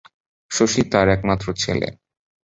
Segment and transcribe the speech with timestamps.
[0.51, 1.87] শশী তার একমাত্র ছেলে।